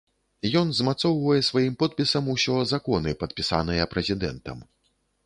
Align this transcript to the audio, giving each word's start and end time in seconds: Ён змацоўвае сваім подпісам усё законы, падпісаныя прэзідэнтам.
Ён 0.59 0.71
змацоўвае 0.77 1.35
сваім 1.49 1.75
подпісам 1.83 2.31
усё 2.37 2.55
законы, 2.73 3.13
падпісаныя 3.25 3.83
прэзідэнтам. 3.93 4.57